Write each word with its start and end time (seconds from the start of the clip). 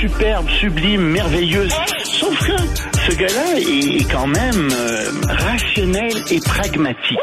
superbe, 0.00 0.48
sublime, 0.60 1.02
merveilleuse. 1.02 1.72
Sauf 2.04 2.38
que 2.38 2.56
ce 3.10 3.16
gars-là 3.16 3.58
est 3.58 4.10
quand 4.10 4.26
même 4.26 4.68
euh, 4.72 5.10
rationnel 5.28 6.12
et 6.30 6.40
pragmatique. 6.40 7.18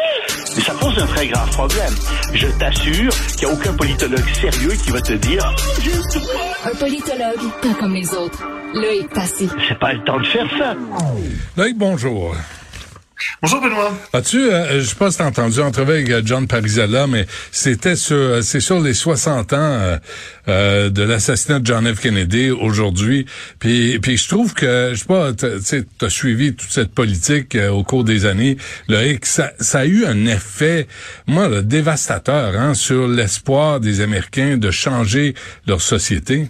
Mais 0.56 0.62
ça 0.62 0.74
pose 0.74 0.98
un 1.00 1.06
très 1.08 1.28
grave 1.28 1.50
problème. 1.52 1.94
Je 2.34 2.48
t'assure 2.60 3.12
qu'il 3.38 3.48
n'y 3.48 3.54
a 3.54 3.56
aucun 3.56 3.74
politologue 3.74 4.30
sérieux 4.40 4.74
qui 4.84 4.92
va 4.92 5.02
te 5.02 5.14
dire 5.14 5.56
Un 6.66 6.76
politologue, 6.78 7.52
pas 7.62 7.74
comme 7.80 7.94
les 7.94 8.14
autres. 8.14 8.44
Loïc 8.74 9.10
Passy. 9.10 9.50
c'est 9.68 9.80
pas 9.80 9.94
le 9.94 10.04
temps 10.04 10.20
de 10.20 10.26
faire 10.26 10.48
ça. 10.58 10.76
Loïc, 11.58 11.78
bonjour. 11.78 12.36
Bonjour 13.42 13.62
Benoît. 13.62 13.94
As-tu, 14.14 14.38
euh, 14.38 14.82
je 14.82 14.86
sais 14.86 14.96
pas 14.96 15.12
si 15.12 15.18
t'as 15.18 15.26
entendu 15.26 15.60
entrevue 15.60 15.92
avec 15.92 16.10
euh, 16.10 16.22
John 16.24 16.48
Parizella, 16.48 17.08
mais 17.08 17.26
c'était 17.52 17.96
sur, 17.96 18.16
euh, 18.16 18.42
c'est 18.42 18.60
sur 18.60 18.80
les 18.80 18.94
60 18.94 19.54
ans 19.54 19.58
euh, 19.58 19.98
euh, 20.48 20.90
de 20.90 21.04
l'assassinat 21.04 21.60
de 21.60 21.66
John 21.66 21.94
F. 21.94 22.00
Kennedy 22.00 22.52
aujourd'hui. 22.52 23.26
Puis, 23.60 24.00
puis 24.00 24.18
je 24.18 24.28
trouve 24.28 24.54
que, 24.54 24.92
je 24.94 25.00
sais 25.00 25.06
pas, 25.06 25.34
tu 25.34 25.86
t'as 25.98 26.10
suivi 26.10 26.54
toute 26.54 26.72
cette 26.72 26.94
politique 26.94 27.56
euh, 27.56 27.70
au 27.70 27.84
cours 27.84 28.04
des 28.04 28.26
années, 28.26 28.58
Loïc, 28.88 29.26
ça, 29.26 29.52
ça 29.60 29.80
a 29.80 29.86
eu 29.86 30.06
un 30.06 30.26
effet, 30.26 30.88
moi, 31.28 31.48
là, 31.48 31.62
dévastateur 31.62 32.56
hein, 32.56 32.74
sur 32.74 33.08
l'espoir 33.08 33.80
des 33.80 34.02
Américains 34.02 34.58
de 34.58 34.72
changer 34.72 35.36
leur 35.68 35.82
société. 35.82 36.48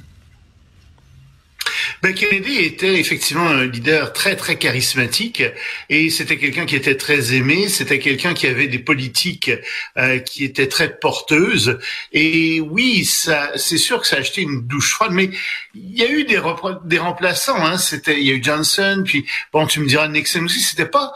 Ben, 2.01 2.13
Kennedy 2.13 2.59
était 2.59 2.99
effectivement 2.99 3.47
un 3.47 3.65
leader 3.65 4.13
très 4.13 4.35
très 4.35 4.57
charismatique 4.57 5.43
et 5.89 6.09
c'était 6.09 6.37
quelqu'un 6.37 6.65
qui 6.65 6.75
était 6.75 6.97
très 6.97 7.33
aimé, 7.33 7.67
c'était 7.67 7.99
quelqu'un 7.99 8.33
qui 8.33 8.47
avait 8.47 8.67
des 8.67 8.79
politiques 8.79 9.51
euh, 9.97 10.19
qui 10.19 10.43
étaient 10.43 10.67
très 10.67 10.97
porteuses 10.97 11.79
et 12.11 12.61
oui, 12.61 13.05
ça 13.05 13.51
c'est 13.55 13.77
sûr 13.77 14.01
que 14.01 14.07
ça 14.07 14.17
a 14.17 14.19
acheté 14.19 14.41
une 14.41 14.61
douche 14.67 14.91
froide 14.93 15.11
mais 15.13 15.29
il 15.73 15.97
y 15.97 16.03
a 16.03 16.09
eu 16.09 16.23
des, 16.23 16.41
des 16.85 16.99
remplaçants 16.99 17.63
hein, 17.63 17.77
c'était 17.77 18.19
il 18.19 18.27
y 18.27 18.31
a 18.31 18.33
eu 18.33 18.43
Johnson 18.43 19.03
puis 19.05 19.25
bon 19.53 19.65
tu 19.67 19.79
me 19.79 19.87
diras 19.87 20.07
Nixon 20.07 20.45
aussi, 20.45 20.59
c'était 20.59 20.85
pas 20.85 21.13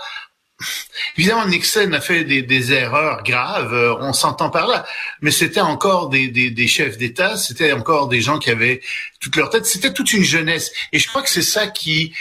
Évidemment, 1.17 1.45
Nixon 1.47 1.91
a 1.93 2.01
fait 2.01 2.23
des, 2.23 2.41
des 2.41 2.73
erreurs 2.73 3.23
graves, 3.23 3.73
euh, 3.73 3.95
on 3.99 4.13
s'entend 4.13 4.49
par 4.49 4.67
là, 4.67 4.85
mais 5.21 5.31
c'était 5.31 5.61
encore 5.61 6.09
des, 6.09 6.27
des, 6.27 6.49
des 6.51 6.67
chefs 6.67 6.97
d'État, 6.97 7.37
c'était 7.37 7.71
encore 7.73 8.07
des 8.07 8.21
gens 8.21 8.39
qui 8.39 8.49
avaient 8.49 8.81
toute 9.19 9.35
leur 9.35 9.49
tête, 9.49 9.65
c'était 9.65 9.93
toute 9.93 10.11
une 10.13 10.23
jeunesse. 10.23 10.71
Et 10.91 10.99
je 10.99 11.07
crois 11.07 11.21
que 11.21 11.29
c'est 11.29 11.41
ça 11.41 11.67
qui 11.67 12.13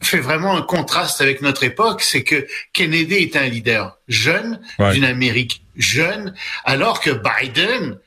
fait 0.00 0.20
vraiment 0.20 0.56
un 0.56 0.62
contraste 0.62 1.20
avec 1.20 1.40
notre 1.42 1.64
époque, 1.64 2.02
c'est 2.02 2.22
que 2.22 2.46
Kennedy 2.72 3.16
est 3.16 3.36
un 3.36 3.46
leader 3.48 3.98
jeune, 4.06 4.60
Ouais. 4.78 4.92
d'une 4.92 5.04
Amérique 5.04 5.62
jeune, 5.76 6.34
alors 6.64 7.00
que 7.00 7.10
Biden, 7.10 7.98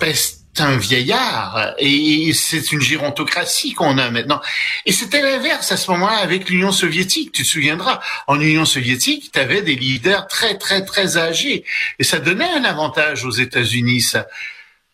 c'est 0.00 0.35
un 0.60 0.76
vieillard 0.76 1.74
et 1.78 2.32
c'est 2.34 2.72
une 2.72 2.80
gérontocratie 2.80 3.72
qu'on 3.74 3.98
a 3.98 4.10
maintenant. 4.10 4.40
Et 4.84 4.92
c'était 4.92 5.22
l'inverse 5.22 5.72
à 5.72 5.76
ce 5.76 5.90
moment-là 5.92 6.16
avec 6.18 6.48
l'Union 6.48 6.72
soviétique. 6.72 7.32
Tu 7.32 7.42
te 7.42 7.48
souviendras, 7.48 8.00
en 8.26 8.40
Union 8.40 8.64
soviétique, 8.64 9.30
tu 9.32 9.38
avais 9.38 9.62
des 9.62 9.74
leaders 9.76 10.26
très 10.28 10.56
très 10.58 10.84
très 10.84 11.16
âgés 11.16 11.64
et 11.98 12.04
ça 12.04 12.18
donnait 12.18 12.48
un 12.48 12.64
avantage 12.64 13.24
aux 13.24 13.30
États-Unis. 13.30 14.00
Ça. 14.02 14.26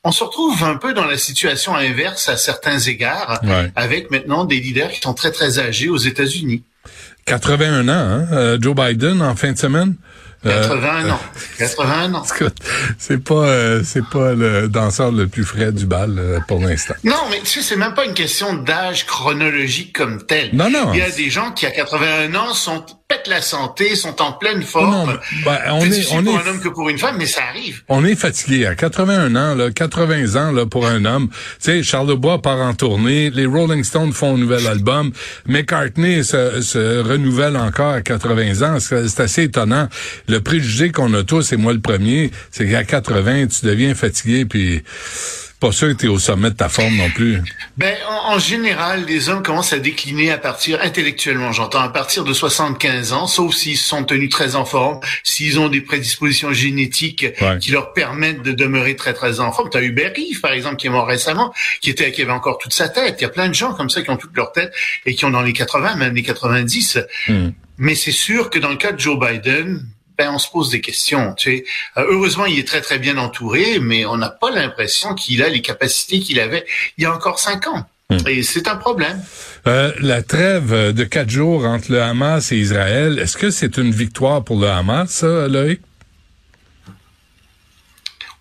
On 0.05 0.11
se 0.13 0.25
retrouve 0.25 0.63
un 0.65 0.77
peu 0.77 0.95
dans 0.95 1.05
la 1.05 1.17
situation 1.17 1.75
inverse 1.77 2.29
à 2.29 2.37
certains 2.37 2.79
égards, 2.79 3.41
Ouais. 3.45 3.71
avec 3.77 4.11
maintenant 4.11 4.45
des 4.45 4.59
leaders 4.61 4.91
qui 4.91 5.01
sont 5.01 5.15
très 5.15 5.31
très 5.31 5.59
âgés 5.61 5.89
aux 5.89 5.97
États-Unis. 5.97 6.65
81 7.27 7.89
ans, 7.89 7.93
hein, 7.93 8.27
euh, 8.33 8.59
Joe 8.61 8.75
Biden 8.75 9.23
en 9.23 9.37
fin 9.37 9.53
de 9.53 9.59
semaine. 9.59 9.95
Euh, 10.45 10.63
81 10.63 11.11
ans. 11.11 11.21
81 11.59 12.15
ans. 12.15 12.25
C'est 12.99 13.23
pas 13.23 13.35
euh, 13.35 13.83
c'est 13.85 14.05
pas 14.05 14.33
le 14.33 14.69
danseur 14.69 15.13
le 15.13 15.29
plus 15.29 15.45
frais 15.45 15.71
du 15.71 15.87
bal 15.87 16.19
euh, 16.19 16.41
pour 16.49 16.61
l'instant. 16.61 16.95
Non, 17.05 17.29
mais 17.31 17.41
tu 17.41 17.47
sais, 17.47 17.63
c'est 17.63 17.77
même 17.77 17.95
pas 17.95 18.05
une 18.05 18.15
question 18.15 18.55
d'âge 18.55 19.07
chronologique 19.07 19.93
comme 19.93 20.25
tel. 20.27 20.51
Non, 20.53 20.69
non. 20.69 20.93
Il 20.93 20.99
y 20.99 21.03
a 21.03 21.11
des 21.11 21.31
gens 21.31 21.53
qui, 21.53 21.67
à 21.67 21.71
81 21.71 22.35
ans, 22.35 22.55
sont 22.55 22.85
la 23.29 23.41
santé, 23.43 23.95
sont 23.97 24.21
en 24.23 24.33
pleine 24.33 24.63
forme. 24.63 24.91
Non, 24.91 25.07
ben, 25.45 25.59
on 25.73 25.81
est- 25.85 25.89
difficile 25.89 26.19
on 26.19 26.25
pour 26.25 26.39
est- 26.39 26.43
un 26.43 26.51
homme 26.51 26.61
que 26.61 26.69
pour 26.69 26.89
une 26.89 26.99
femme, 26.99 27.17
mais 27.19 27.27
ça 27.27 27.41
arrive. 27.49 27.83
On 27.89 28.05
est 28.05 28.15
fatigué 28.17 28.67
à 28.67 28.75
81 28.75 29.35
ans, 29.37 29.55
là, 29.55 29.71
80 29.71 30.37
ans 30.37 30.53
là 30.53 30.67
pour 30.67 30.87
un 30.87 31.05
homme. 31.05 31.29
Tu 31.31 31.37
sais, 31.61 31.83
Charles 31.83 32.09
Lebois 32.09 32.41
part 32.43 32.59
en 32.61 32.75
tournée, 32.75 33.31
les 33.31 33.47
Rolling 33.47 33.85
Stones 33.85 34.13
font 34.13 34.35
un 34.35 34.39
nouvel 34.39 34.67
album, 34.67 35.13
McCartney 35.47 36.25
se, 36.25 36.61
se 36.63 37.01
renouvelle 37.03 37.57
encore 37.57 37.93
à 37.95 38.01
80 38.03 38.63
ans. 38.63 38.81
C'est 38.81 39.09
c'est 39.09 39.23
assez 39.23 39.43
étonnant. 39.45 39.89
Le 40.29 40.41
préjugé 40.41 40.91
qu'on 40.91 41.13
a 41.15 41.23
tous, 41.23 41.53
et 41.53 41.57
moi 41.57 41.73
le 41.73 41.81
premier, 41.81 42.31
c'est 42.51 42.69
qu'à 42.69 42.85
80, 42.85 43.47
tu 43.49 43.67
deviens 43.67 43.95
fatigué, 43.95 44.45
puis 44.45 44.83
pas 45.63 45.73
sûr 45.73 45.89
que 45.89 45.93
tu 45.95 46.07
es 46.07 46.09
au 46.09 46.19
sommet 46.19 46.51
de 46.51 46.57
ta 46.57 46.69
forme 46.69 46.97
non 46.97 47.09
plus. 47.11 47.39
Ben, 47.77 47.95
en, 48.09 48.35
en 48.35 48.39
général, 48.39 49.05
les 49.07 49.29
hommes 49.29 49.43
commencent 49.45 49.73
à 49.73 49.79
décliner 49.79 50.31
à 50.33 50.39
partir, 50.39 50.81
intellectuellement, 50.83 51.53
j'entends, 51.53 51.81
à 51.81 51.89
partir 51.89 52.25
de 52.25 52.33
75 52.33 53.13
ans, 53.13 53.27
sauf 53.29 53.55
s'ils 53.55 53.77
se 53.77 53.89
sont 53.89 54.03
tenus 54.05 54.29
très 54.29 54.57
en 54.57 54.65
forme, 54.65 54.99
s'ils 55.23 55.61
ont 55.61 55.69
des 55.69 55.81
prédispositions 55.81 56.53
génétiques 56.53 57.27
Ouais. 57.41 57.59
qui 57.61 57.71
leur 57.71 57.93
permettent 57.93 58.43
de 58.43 58.53
demeurer 58.53 58.97
très 58.97 59.15
très 59.15 59.39
en 59.41 59.53
forme. 59.53 59.71
Tu 59.71 59.79
as 59.79 59.83
Hubert 59.83 60.13
Reeve, 60.17 60.41
par 60.41 60.53
exemple, 60.53 60.77
qui 60.77 60.89
est 60.89 60.91
mort 60.91 61.07
récemment, 61.07 61.55
qui 61.81 61.91
était, 61.91 62.11
qui 62.11 62.23
avait 62.23 62.33
encore 62.33 62.59
toute 62.59 62.73
sa 62.73 62.89
tête. 62.89 63.17
Il 63.19 63.23
y 63.23 63.27
a 63.27 63.29
plein 63.31 63.49
de 63.49 63.55
gens 63.55 63.73
comme 63.75 63.89
ça 63.91 64.03
qui 64.03 64.11
ont 64.11 64.17
toute 64.17 64.37
leur 64.37 64.51
tête 64.53 64.73
et 65.07 65.15
qui 65.15 65.25
ont 65.25 65.31
dans 65.31 65.43
les 65.43 65.53
80, 65.53 65.95
même 65.97 66.15
les 66.15 66.23
90. 66.23 66.99
Hmm. 67.29 67.51
Mais 67.79 67.95
c'est 67.95 68.11
sûr 68.13 68.51
que 68.51 68.59
dans 68.59 68.71
le 68.71 68.77
cas 68.77 68.93
de 68.93 68.99
Joe 69.01 69.19
Biden, 69.19 69.87
ben 70.19 70.31
on 70.33 70.39
se 70.39 70.49
pose 70.51 70.71
des 70.71 70.81
questions. 70.81 71.35
Tu 71.35 71.59
sais, 71.59 71.65
Euh, 71.97 72.05
heureusement, 72.09 72.47
il 72.47 72.59
est 72.59 72.67
très 72.67 72.81
très 72.81 72.99
bien 72.99 73.19
entouré, 73.19 73.79
mais 73.81 74.05
on 74.07 74.17
n'a 74.17 74.31
pas 74.31 74.51
l'impression 74.51 75.15
qu'il 75.15 75.43
a 75.43 75.49
les 75.49 75.63
capacités 75.63 76.21
qu'il 76.21 76.41
avait 76.41 76.65
il 76.99 77.05
y 77.05 77.07
a 77.07 77.15
encore 77.15 77.39
cinq 77.39 77.67
ans. 77.67 77.85
Hmm. 78.11 78.19
Et 78.27 78.43
c'est 78.43 78.69
un 78.69 78.77
problème. 78.77 79.23
Euh, 79.67 79.93
la 80.01 80.23
trêve 80.23 80.93
de 80.93 81.05
quatre 81.05 81.31
jours 81.31 81.65
entre 81.65 81.93
le 81.93 82.03
Hamas 82.03 82.53
et 82.53 82.57
Israël, 82.57 83.19
est-ce 83.19 83.37
que 83.37 83.51
c'est 83.51 83.77
une 83.79 83.93
victoire 83.93 84.43
pour 84.45 84.59
le 84.61 84.69
Hamas, 84.69 85.11
ça, 85.11 85.49
Loïc? 85.49 85.81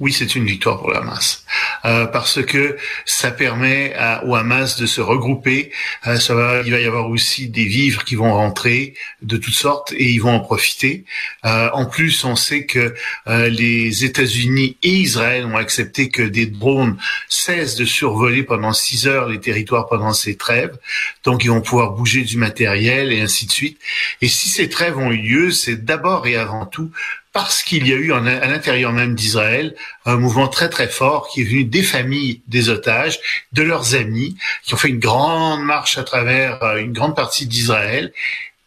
Oui, 0.02 0.12
c'est 0.12 0.34
une 0.36 0.48
victoire 0.48 0.80
pour 0.80 0.90
le 0.90 0.98
Hamas 0.98 1.46
Euh, 1.86 2.08
parce 2.08 2.44
que 2.44 2.76
ça 3.06 3.30
permet 3.30 3.94
à, 3.96 4.26
au 4.26 4.34
Hamas 4.34 4.76
de 4.78 4.88
se 4.88 5.00
regrouper. 5.00 5.72
Euh, 6.08 6.16
ça 6.16 6.34
va, 6.34 6.62
il 6.66 6.72
va 6.72 6.80
y 6.80 6.86
avoir 6.86 7.08
aussi 7.08 7.50
des 7.50 7.66
vivres 7.66 8.04
qui 8.04 8.16
vont 8.16 8.34
rentrer 8.34 8.96
de 9.22 9.38
toutes 9.38 9.54
sortes 9.54 9.94
et 9.94 10.10
ils 10.10 10.20
vont 10.20 10.34
en 10.34 10.40
profiter. 10.40 11.06
Euh, 11.46 11.70
en 11.74 11.86
plus, 11.86 12.24
on 12.24 12.36
sait 12.36 12.66
que 12.66 12.96
euh, 13.28 13.50
les 13.50 14.04
États-Unis 14.04 14.76
et 14.82 14.90
Israël 14.90 15.46
ont 15.46 15.58
accepté 15.58 16.10
que 16.10 16.24
des 16.24 16.48
drones 16.48 16.98
cessent 17.30 17.76
de 17.76 17.86
survoler 17.86 18.42
pendant 18.42 18.74
six 18.74 19.06
heures 19.08 19.28
les 19.28 19.40
territoires 19.40 19.88
pendant 19.88 20.14
ces 20.14 20.36
trêves. 20.36 20.78
Donc, 21.24 21.44
ils 21.44 21.52
vont 21.52 21.62
pouvoir 21.62 21.92
bouger 21.92 22.24
du 22.24 22.38
matériel 22.38 23.12
et 23.12 23.22
ainsi 23.22 23.46
de 23.46 23.52
suite. 23.52 23.80
Et 24.22 24.28
si 24.28 24.50
ces 24.50 24.68
trêves 24.68 24.98
ont 24.98 25.12
eu 25.12 25.18
lieu, 25.18 25.52
c'est 25.52 25.86
d'abord 25.86 26.26
et 26.26 26.38
avant 26.38 26.66
tout 26.66 26.90
parce 27.34 27.64
qu'il 27.64 27.88
y 27.88 27.94
a 27.94 27.96
eu 27.96 28.12
à 28.12 28.20
l'intérieur 28.20 28.92
même 28.92 29.16
d'Israël 29.16 29.76
un 30.06 30.18
mouvement 30.18 30.48
très 30.48 30.70
très 30.70 30.88
fort 30.88 31.30
qui 31.30 31.42
est 31.42 31.46
venu 31.46 31.64
des 31.64 31.84
familles 31.84 32.42
des 32.48 32.70
otages, 32.70 33.20
de 33.54 33.64
leurs 33.64 33.96
amis, 33.96 34.36
qui 34.64 34.74
ont 34.74 34.78
fait 34.78 34.90
une 34.90 35.00
grande 35.00 35.64
marche 35.64 35.98
à 35.98 36.04
travers 36.04 36.62
euh, 36.64 36.78
une 36.78 36.94
grande 36.94 37.16
partie 37.16 37.48
d'Israël. 37.48 38.12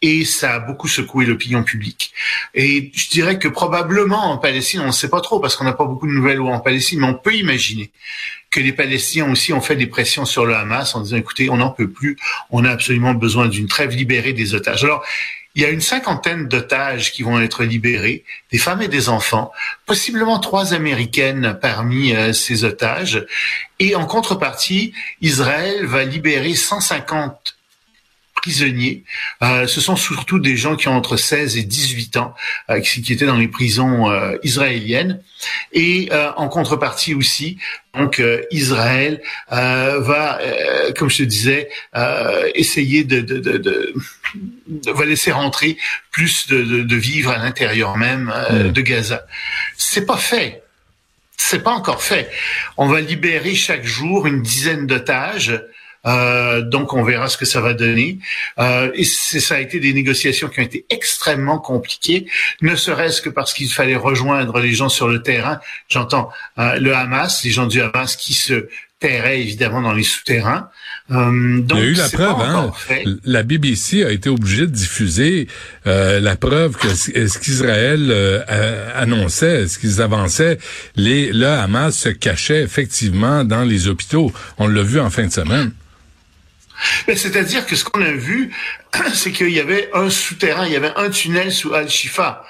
Et 0.00 0.26
ça 0.26 0.56
a 0.56 0.58
beaucoup 0.58 0.88
secoué 0.88 1.24
l'opinion 1.24 1.62
publique. 1.62 2.12
Et 2.52 2.90
je 2.94 3.08
dirais 3.08 3.38
que 3.38 3.48
probablement 3.48 4.32
en 4.32 4.36
Palestine, 4.36 4.80
on 4.80 4.88
ne 4.88 4.92
sait 4.92 5.08
pas 5.08 5.22
trop 5.22 5.40
parce 5.40 5.56
qu'on 5.56 5.64
n'a 5.64 5.72
pas 5.72 5.86
beaucoup 5.86 6.06
de 6.06 6.12
nouvelles 6.12 6.42
en 6.42 6.60
Palestine, 6.60 7.00
mais 7.00 7.06
on 7.06 7.14
peut 7.14 7.34
imaginer 7.34 7.90
que 8.50 8.60
les 8.60 8.72
Palestiniens 8.72 9.32
aussi 9.32 9.54
ont 9.54 9.62
fait 9.62 9.76
des 9.76 9.86
pressions 9.86 10.26
sur 10.26 10.44
le 10.44 10.54
Hamas 10.54 10.94
en 10.94 11.00
disant 11.00 11.16
écoutez, 11.16 11.48
on 11.48 11.56
n'en 11.56 11.70
peut 11.70 11.88
plus, 11.88 12.18
on 12.50 12.66
a 12.66 12.70
absolument 12.70 13.14
besoin 13.14 13.48
d'une 13.48 13.66
trêve 13.66 13.94
libérée 13.96 14.34
des 14.34 14.54
otages. 14.54 14.84
Alors, 14.84 15.04
il 15.54 15.62
y 15.62 15.64
a 15.64 15.70
une 15.70 15.80
cinquantaine 15.80 16.48
d'otages 16.48 17.12
qui 17.12 17.22
vont 17.22 17.40
être 17.40 17.64
libérés, 17.64 18.24
des 18.50 18.58
femmes 18.58 18.82
et 18.82 18.88
des 18.88 19.08
enfants, 19.08 19.52
possiblement 19.86 20.38
trois 20.38 20.74
américaines 20.74 21.56
parmi 21.60 22.14
euh, 22.14 22.32
ces 22.32 22.64
otages. 22.64 23.24
Et 23.78 23.94
en 23.94 24.06
contrepartie, 24.06 24.92
Israël 25.20 25.86
va 25.86 26.04
libérer 26.04 26.54
150 26.54 27.56
prisonniers. 28.44 29.04
Euh, 29.42 29.66
ce 29.66 29.80
sont 29.80 29.96
surtout 29.96 30.38
des 30.38 30.54
gens 30.54 30.76
qui 30.76 30.88
ont 30.88 30.96
entre 30.96 31.16
16 31.16 31.56
et 31.56 31.62
18 31.62 32.18
ans, 32.18 32.34
euh, 32.68 32.80
qui, 32.80 33.00
qui 33.00 33.14
étaient 33.14 33.24
dans 33.24 33.38
les 33.38 33.48
prisons 33.48 34.10
euh, 34.10 34.36
israéliennes. 34.42 35.22
Et 35.72 36.10
euh, 36.12 36.30
en 36.36 36.48
contrepartie 36.48 37.14
aussi, 37.14 37.56
donc 37.94 38.20
euh, 38.20 38.42
Israël 38.50 39.22
euh, 39.52 39.98
va, 40.00 40.38
euh, 40.42 40.92
comme 40.92 41.08
je 41.08 41.18
te 41.18 41.22
disais, 41.22 41.70
euh, 41.96 42.50
essayer 42.54 43.04
de, 43.04 43.22
de, 43.22 43.38
de, 43.38 43.56
de, 43.56 43.94
va 44.92 45.06
laisser 45.06 45.32
rentrer 45.32 45.78
plus 46.10 46.46
de, 46.48 46.62
de, 46.62 46.82
de 46.82 46.96
vivres 46.96 47.30
à 47.30 47.38
l'intérieur 47.38 47.96
même 47.96 48.30
euh, 48.34 48.64
Mm. 48.68 48.72
de 48.72 48.80
Gaza. 48.82 49.26
C'est 49.78 50.04
pas 50.04 50.18
fait. 50.18 50.62
C'est 51.38 51.62
pas 51.62 51.72
encore 51.72 52.02
fait. 52.02 52.30
On 52.76 52.88
va 52.88 53.00
libérer 53.00 53.54
chaque 53.54 53.84
jour 53.84 54.26
une 54.26 54.42
dizaine 54.42 54.86
d'otages. 54.86 55.52
Euh, 56.06 56.62
donc 56.62 56.92
on 56.92 57.02
verra 57.02 57.28
ce 57.28 57.36
que 57.36 57.44
ça 57.44 57.60
va 57.60 57.74
donner. 57.74 58.18
Euh, 58.58 58.90
et 58.94 59.04
ça 59.04 59.56
a 59.56 59.60
été 59.60 59.80
des 59.80 59.92
négociations 59.92 60.48
qui 60.48 60.60
ont 60.60 60.64
été 60.64 60.86
extrêmement 60.90 61.58
compliquées, 61.58 62.26
ne 62.62 62.76
serait-ce 62.76 63.22
que 63.22 63.30
parce 63.30 63.52
qu'il 63.52 63.70
fallait 63.70 63.96
rejoindre 63.96 64.58
les 64.58 64.72
gens 64.72 64.88
sur 64.88 65.08
le 65.08 65.22
terrain. 65.22 65.60
J'entends 65.88 66.30
euh, 66.58 66.78
le 66.78 66.94
Hamas, 66.94 67.44
les 67.44 67.50
gens 67.50 67.66
du 67.66 67.80
Hamas 67.80 68.16
qui 68.16 68.34
se 68.34 68.68
terraient 69.00 69.40
évidemment 69.40 69.82
dans 69.82 69.92
les 69.92 70.02
souterrains. 70.02 70.70
Euh, 71.10 71.60
donc, 71.60 71.78
Il 71.78 71.84
y 71.84 71.86
a 71.88 71.90
eu 71.90 71.94
la 71.94 72.08
preuve, 72.08 72.40
hein? 72.40 72.72
La 73.24 73.42
BBC 73.42 74.02
a 74.02 74.10
été 74.10 74.30
obligée 74.30 74.62
de 74.62 74.72
diffuser 74.72 75.46
euh, 75.86 76.20
la 76.20 76.36
preuve 76.36 76.76
que 76.76 76.88
ce 76.88 77.38
qu'Israël 77.38 78.08
euh, 78.10 78.90
annonçait, 78.94 79.68
ce 79.68 79.78
qu'ils 79.78 80.00
avançaient, 80.00 80.58
les, 80.96 81.32
le 81.32 81.46
Hamas 81.46 81.94
se 81.94 82.08
cachait 82.08 82.62
effectivement 82.62 83.44
dans 83.44 83.64
les 83.64 83.88
hôpitaux. 83.88 84.32
On 84.56 84.68
l'a 84.68 84.82
vu 84.82 84.98
en 85.00 85.10
fin 85.10 85.26
de 85.26 85.32
semaine. 85.32 85.72
C'est-à-dire 87.06 87.66
que 87.66 87.76
ce 87.76 87.84
qu'on 87.84 88.02
a 88.02 88.12
vu, 88.12 88.52
c'est 89.14 89.32
qu'il 89.32 89.50
y 89.50 89.60
avait 89.60 89.90
un 89.94 90.10
souterrain, 90.10 90.66
il 90.66 90.72
y 90.72 90.76
avait 90.76 90.92
un 90.96 91.10
tunnel 91.10 91.52
sous 91.52 91.74
Al-Shifa 91.74 92.44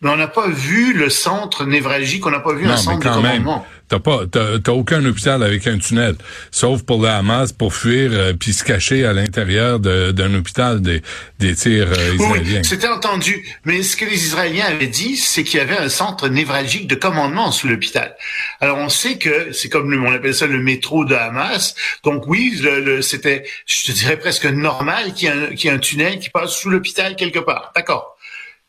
mais 0.00 0.10
on 0.10 0.16
n'a 0.16 0.28
pas 0.28 0.48
vu 0.48 0.94
le 0.94 1.10
centre 1.10 1.64
névralgique, 1.64 2.26
on 2.26 2.30
n'a 2.30 2.40
pas 2.40 2.54
vu 2.54 2.66
un 2.66 2.76
centre 2.76 3.06
de 3.06 3.14
commandement. 3.14 3.66
T'as 3.90 3.98
pas, 3.98 4.20
t'as, 4.30 4.70
aucun 4.70 5.04
hôpital 5.04 5.42
avec 5.42 5.66
un 5.66 5.76
tunnel, 5.76 6.14
sauf 6.52 6.84
pour 6.84 7.02
le 7.02 7.08
Hamas 7.08 7.52
pour 7.52 7.74
fuir 7.74 8.12
euh, 8.12 8.32
puis 8.34 8.52
se 8.52 8.62
cacher 8.62 9.04
à 9.04 9.12
l'intérieur 9.12 9.80
d'un 9.80 10.32
hôpital 10.32 10.80
des, 10.80 11.02
des 11.40 11.56
tirs 11.56 11.88
euh, 11.90 12.14
israéliens. 12.14 12.60
Oui, 12.60 12.64
c'était 12.64 12.86
entendu. 12.86 13.44
Mais 13.64 13.82
ce 13.82 13.96
que 13.96 14.04
les 14.04 14.24
Israéliens 14.24 14.66
avaient 14.66 14.86
dit, 14.86 15.16
c'est 15.16 15.42
qu'il 15.42 15.58
y 15.58 15.60
avait 15.60 15.76
un 15.76 15.88
centre 15.88 16.28
névralgique 16.28 16.86
de 16.86 16.94
commandement 16.94 17.50
sous 17.50 17.66
l'hôpital. 17.66 18.14
Alors 18.60 18.78
on 18.78 18.88
sait 18.88 19.18
que 19.18 19.50
c'est 19.50 19.68
comme 19.68 19.92
on 19.92 20.12
appelle 20.12 20.36
ça 20.36 20.46
le 20.46 20.60
métro 20.60 21.04
de 21.04 21.16
Hamas. 21.16 21.74
Donc 22.04 22.28
oui, 22.28 22.60
le, 22.62 23.02
c'était, 23.02 23.42
je 23.66 23.86
te 23.86 23.90
dirais 23.90 24.18
presque 24.18 24.46
normal 24.46 25.14
qu'il 25.14 25.32
y 25.56 25.66
ait 25.66 25.70
un 25.70 25.78
tunnel 25.78 26.20
qui 26.20 26.30
passe 26.30 26.52
sous 26.52 26.70
l'hôpital 26.70 27.16
quelque 27.16 27.40
part. 27.40 27.72
D'accord 27.74 28.16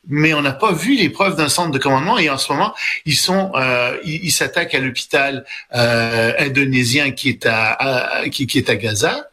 mais 0.07 0.33
on 0.33 0.41
n'a 0.41 0.53
pas 0.53 0.71
vu 0.71 0.95
les 0.95 1.09
preuves 1.09 1.35
d'un 1.35 1.49
centre 1.49 1.71
de 1.71 1.77
commandement 1.77 2.17
et 2.17 2.29
en 2.29 2.37
ce 2.37 2.51
moment 2.51 2.73
ils 3.05 3.15
sont 3.15 3.51
euh, 3.55 3.97
ils 4.03 4.31
s'attaquent 4.31 4.73
à 4.73 4.79
l'hôpital 4.79 5.45
euh, 5.75 6.33
indonésien 6.39 7.11
qui 7.11 7.29
est 7.29 7.45
à, 7.45 8.23
qui, 8.31 8.47
qui, 8.47 8.57
est 8.57 8.69
à 8.69 8.75
Gaza. 8.75 9.27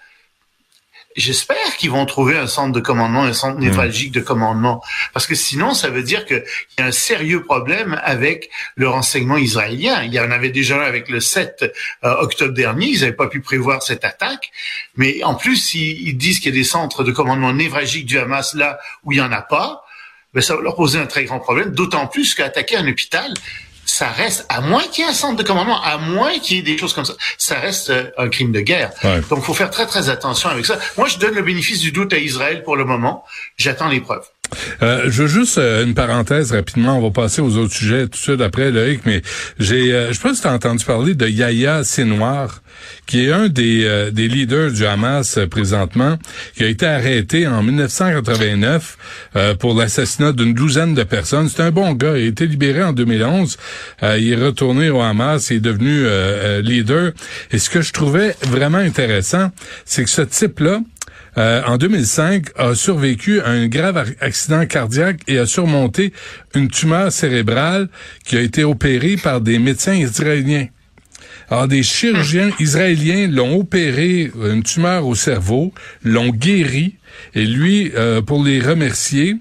J'espère 1.16 1.76
qu'ils 1.76 1.90
vont 1.90 2.06
trouver 2.06 2.36
un 2.36 2.46
centre 2.46 2.70
de 2.70 2.78
commandement, 2.78 3.24
un 3.24 3.32
centre 3.32 3.58
névralgique 3.58 4.12
de 4.12 4.20
commandement, 4.20 4.84
parce 5.12 5.26
que 5.26 5.34
sinon 5.34 5.74
ça 5.74 5.88
veut 5.88 6.04
dire 6.04 6.24
qu'il 6.26 6.44
y 6.78 6.82
a 6.82 6.84
un 6.84 6.92
sérieux 6.92 7.42
problème 7.42 8.00
avec 8.04 8.50
le 8.76 8.88
renseignement 8.88 9.36
israélien. 9.36 10.04
Il 10.04 10.12
y 10.12 10.20
en 10.20 10.30
avait 10.30 10.50
déjà 10.50 10.80
avec 10.80 11.08
le 11.08 11.18
7 11.18 11.74
euh, 12.04 12.14
octobre 12.20 12.52
dernier, 12.52 12.86
ils 12.86 13.00
n'avaient 13.00 13.12
pas 13.12 13.26
pu 13.26 13.40
prévoir 13.40 13.82
cette 13.82 14.04
attaque, 14.04 14.52
mais 14.96 15.24
en 15.24 15.34
plus 15.34 15.74
ils, 15.74 16.08
ils 16.08 16.16
disent 16.16 16.38
qu'il 16.38 16.54
y 16.54 16.56
a 16.56 16.60
des 16.60 16.64
centres 16.64 17.02
de 17.02 17.10
commandement 17.10 17.52
névralgiques 17.52 18.06
du 18.06 18.18
Hamas 18.18 18.54
là 18.54 18.78
où 19.02 19.10
il 19.10 19.18
y 19.18 19.22
en 19.22 19.32
a 19.32 19.42
pas 19.42 19.82
mais 20.34 20.40
ça 20.40 20.56
va 20.56 20.62
leur 20.62 20.76
poser 20.76 20.98
un 20.98 21.06
très 21.06 21.24
grand 21.24 21.40
problème, 21.40 21.70
d'autant 21.70 22.06
plus 22.06 22.34
qu'attaquer 22.34 22.76
un 22.76 22.86
hôpital, 22.86 23.32
ça 23.88 24.08
reste, 24.08 24.44
à 24.50 24.60
moins 24.60 24.82
qu'il 24.82 25.02
y 25.02 25.06
ait 25.06 25.10
un 25.10 25.14
centre 25.14 25.36
de 25.36 25.42
commandement, 25.42 25.82
à 25.82 25.96
moins 25.96 26.38
qu'il 26.38 26.58
y 26.58 26.60
ait 26.60 26.62
des 26.62 26.76
choses 26.76 26.92
comme 26.92 27.06
ça, 27.06 27.14
ça 27.38 27.58
reste 27.58 27.90
euh, 27.90 28.10
un 28.18 28.28
crime 28.28 28.52
de 28.52 28.60
guerre. 28.60 28.92
Donc, 29.30 29.42
faut 29.42 29.54
faire 29.54 29.70
très, 29.70 29.86
très 29.86 30.10
attention 30.10 30.50
avec 30.50 30.66
ça. 30.66 30.78
Moi, 30.98 31.08
je 31.08 31.18
donne 31.18 31.34
le 31.34 31.42
bénéfice 31.42 31.80
du 31.80 31.90
doute 31.90 32.12
à 32.12 32.18
Israël 32.18 32.62
pour 32.62 32.76
le 32.76 32.84
moment. 32.84 33.24
J'attends 33.56 33.88
les 33.88 34.00
preuves. 34.00 34.26
Euh, 34.82 35.04
je 35.08 35.22
veux 35.22 35.28
juste 35.28 35.58
euh, 35.58 35.84
une 35.84 35.94
parenthèse 35.94 36.52
rapidement. 36.52 36.98
On 36.98 37.02
va 37.02 37.10
passer 37.10 37.40
aux 37.40 37.56
autres 37.56 37.74
sujets 37.74 38.04
tout 38.04 38.10
de 38.10 38.16
suite 38.16 38.40
après, 38.40 38.70
Loïc. 38.70 39.00
Mais 39.04 39.22
j'ai, 39.58 39.92
euh, 39.92 40.12
je 40.12 40.20
pense 40.20 40.38
que 40.38 40.42
tu 40.42 40.48
as 40.48 40.52
entendu 40.52 40.84
parler 40.84 41.14
de 41.14 41.26
Yahya 41.26 41.84
Sinwar, 41.84 42.62
qui 43.06 43.26
est 43.26 43.32
un 43.32 43.48
des, 43.48 44.10
des 44.12 44.28
leaders 44.28 44.70
du 44.70 44.86
Hamas 44.86 45.38
présentement, 45.50 46.18
qui 46.56 46.64
a 46.64 46.68
été 46.68 46.86
arrêté 46.86 47.46
en 47.46 47.62
1989 47.62 49.56
pour 49.58 49.74
l'assassinat 49.74 50.32
d'une 50.32 50.54
douzaine 50.54 50.94
de 50.94 51.02
personnes. 51.02 51.48
C'est 51.48 51.62
un 51.62 51.70
bon 51.70 51.92
gars. 51.92 52.16
Il 52.16 52.24
a 52.24 52.26
été 52.26 52.46
libéré 52.46 52.82
en 52.82 52.92
2011. 52.92 53.56
il 54.02 54.32
est 54.32 54.36
retourné 54.36 54.90
au 54.90 55.00
Hamas. 55.00 55.50
Il 55.50 55.56
est 55.56 55.60
devenu 55.60 56.04
leader. 56.62 57.12
Et 57.50 57.58
ce 57.58 57.68
que 57.68 57.82
je 57.82 57.92
trouvais 57.92 58.36
vraiment 58.42 58.78
intéressant, 58.78 59.50
c'est 59.84 60.04
que 60.04 60.10
ce 60.10 60.22
type-là, 60.22 60.80
euh, 61.38 61.62
en 61.66 61.76
2005, 61.76 62.46
a 62.56 62.74
survécu 62.74 63.40
à 63.40 63.48
un 63.48 63.68
grave 63.68 64.12
accident 64.20 64.66
cardiaque 64.66 65.20
et 65.28 65.38
a 65.38 65.46
surmonté 65.46 66.12
une 66.54 66.68
tumeur 66.68 67.12
cérébrale 67.12 67.88
qui 68.24 68.36
a 68.36 68.40
été 68.40 68.64
opérée 68.64 69.16
par 69.16 69.40
des 69.40 69.60
médecins 69.60 69.94
israéliens. 69.94 70.66
Alors, 71.48 71.68
des 71.68 71.82
chirurgiens 71.82 72.50
israéliens 72.58 73.28
l'ont 73.28 73.60
opéré, 73.60 74.30
une 74.34 74.62
tumeur 74.62 75.06
au 75.06 75.14
cerveau, 75.14 75.72
l'ont 76.02 76.30
guéri, 76.30 76.96
et 77.34 77.46
lui, 77.46 77.92
euh, 77.94 78.20
pour 78.20 78.42
les 78.44 78.60
remercier, 78.60 79.36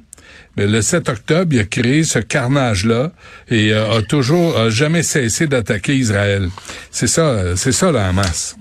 ben, 0.55 0.71
le 0.71 0.81
7 0.81 1.09
octobre, 1.09 1.53
il 1.53 1.59
a 1.59 1.63
créé 1.65 2.03
ce 2.03 2.19
carnage-là 2.19 3.11
et 3.49 3.73
euh, 3.73 3.97
a 3.97 4.01
toujours 4.03 4.57
a 4.57 4.69
jamais 4.69 5.03
cessé 5.03 5.47
d'attaquer 5.47 5.95
Israël. 5.95 6.49
C'est 6.91 7.07
ça, 7.07 7.55
c'est 7.55 7.71
ça 7.71 7.91
la 7.91 8.07
Hamas. 8.07 8.55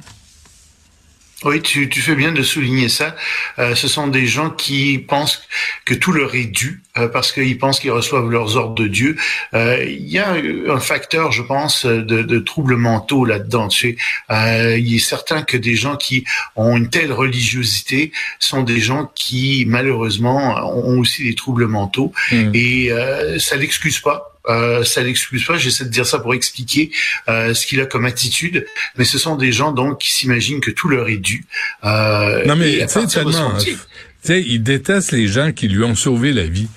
Oui, 1.47 1.63
tu, 1.63 1.89
tu, 1.89 2.01
fais 2.01 2.17
bien 2.17 2.33
de 2.33 2.43
souligner 2.43 2.89
ça. 2.89 3.15
Euh, 3.61 3.77
ce 3.77 3.87
sont 3.87 4.09
des 4.09 4.27
gens 4.27 4.51
qui 4.51 4.99
pensent 4.99 5.47
que 5.85 5.95
tout 5.95 6.11
leur 6.11 6.35
est 6.35 6.47
dû 6.47 6.83
parce 7.13 7.33
qu'ils 7.33 7.59
pensent 7.59 7.81
qu'ils 7.81 7.91
reçoivent 7.91 8.31
leurs 8.31 8.57
ordres 8.57 8.75
de 8.75 8.87
Dieu. 8.87 9.17
Euh, 9.55 9.85
il 9.87 10.09
y 10.09 10.19
a 10.19 10.35
un 10.69 10.81
facteur, 10.81 11.33
je 11.33 11.43
pense, 11.43 11.87
de, 11.87 12.23
de 12.23 12.39
troubles 12.39 12.77
mentaux 12.77 13.25
là-dedans. 13.25 13.69
Tu 13.69 13.97
sais, 14.31 14.79
il 14.79 14.95
est 14.95 14.99
certain 14.99 15.43
que 15.43 15.57
des 15.57 15.77
gens 15.77 15.97
qui 15.97 16.25
ont 16.55 16.77
une 16.77 16.91
telle 16.91 17.13
religiosité 17.13 18.13
sont 18.39 18.63
des 18.63 18.81
gens 18.81 19.11
qui, 19.15 19.65
malheureusement, 19.67 20.57
ont 20.77 20.99
aussi 20.99 21.25
des 21.25 21.35
troubles 21.35 21.67
mentaux 21.67 22.13
mmh. 22.33 22.51
et 22.55 22.91
ça 23.39 23.57
l'excuse 23.57 24.01
pas. 24.01 24.37
Euh, 24.49 24.85
ça 24.85 25.03
l'excuse 25.03 25.45
pas. 25.45 25.57
J'essaie 25.57 25.85
de 25.85 25.91
dire 25.91 26.07
ça 26.07 26.19
pour 26.19 26.35
expliquer 26.35 26.91
euh, 27.29 27.55
ce 27.55 27.67
qu'il 27.67 27.81
a 27.81 27.87
comme 27.87 28.05
attitude. 28.05 28.67
Mais 28.97 29.05
ce 29.05 29.19
sont 29.19 29.37
des 29.37 29.53
gens 29.53 29.73
donc 29.73 30.01
qui 30.01 30.13
s'imaginent 30.13 30.61
que 30.61 30.71
tout 30.71 30.89
leur 30.89 31.09
est 31.09 31.17
dû. 31.17 31.45
Euh, 31.85 32.45
non 32.47 32.57
mais 32.57 32.87
tu 32.87 34.33
sais, 34.33 34.43
il 34.45 34.63
déteste 34.63 35.13
les 35.13 35.29
gens 35.29 35.53
qui 35.53 35.69
lui 35.69 35.85
ont 35.85 35.95
sauvé 35.95 36.33
la 36.33 36.45
vie. 36.45 36.69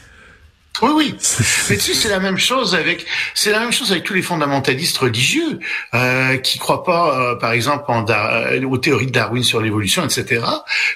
Oui, 0.82 0.92
oui. 0.96 1.16
Mais 1.70 1.78
tu 1.78 1.82
sais, 1.82 1.94
c'est 1.94 2.10
la 2.10 2.20
même 2.20 2.38
chose 2.38 2.76
avec, 2.76 3.06
c'est 3.34 3.52
la 3.52 3.60
même 3.60 3.72
chose 3.72 3.92
avec 3.92 4.04
tous 4.04 4.14
les 4.14 4.22
fondamentalistes 4.22 4.98
religieux 4.98 5.60
euh, 5.94 6.38
qui 6.38 6.58
croient 6.58 6.84
pas, 6.84 7.20
euh, 7.20 7.36
par 7.36 7.52
exemple, 7.52 7.86
en 7.88 8.06
aux 8.66 8.78
théories 8.78 9.08
de 9.08 9.12
Darwin 9.12 9.44
sur 9.44 9.62
l'évolution, 9.62 10.04
etc. 10.04 10.46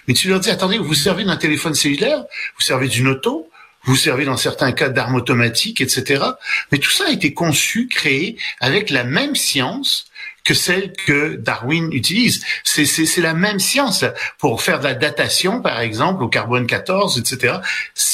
Mais 0.07 0.13
tu 0.13 0.29
leur 0.29 0.39
dis, 0.39 0.49
attendez, 0.49 0.77
vous 0.77 0.93
servez 0.93 1.23
d'un 1.23 1.37
téléphone 1.37 1.73
cellulaire, 1.73 2.19
vous 2.55 2.61
servez 2.61 2.87
d'une 2.87 3.07
auto, 3.07 3.49
vous 3.85 3.95
servez 3.95 4.25
dans 4.25 4.37
certains 4.37 4.71
cas 4.71 4.89
d'armes 4.89 5.15
automatiques, 5.15 5.81
etc. 5.81 6.23
Mais 6.71 6.77
tout 6.77 6.91
ça 6.91 7.05
a 7.07 7.11
été 7.11 7.33
conçu, 7.33 7.87
créé 7.87 8.37
avec 8.59 8.89
la 8.89 9.03
même 9.03 9.35
science 9.35 10.05
que 10.43 10.53
celle 10.53 10.93
que 10.93 11.35
Darwin 11.35 11.91
utilise. 11.91 12.45
C'est 12.63 13.17
la 13.17 13.33
même 13.33 13.59
science 13.59 14.05
pour 14.39 14.61
faire 14.61 14.79
de 14.79 14.85
la 14.85 14.93
datation, 14.93 15.61
par 15.61 15.79
exemple, 15.79 16.23
au 16.23 16.27
carbone 16.27 16.67
14, 16.67 17.17
etc. 17.19 17.55